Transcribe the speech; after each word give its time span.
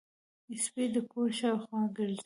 سپي 0.63 0.85
د 0.93 0.95
کور 1.11 1.29
شاوخوا 1.39 1.81
ګرځي. 1.97 2.19